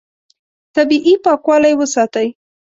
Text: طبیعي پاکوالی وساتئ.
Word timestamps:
طبیعي 0.75 1.13
پاکوالی 1.25 1.73
وساتئ. 1.79 2.27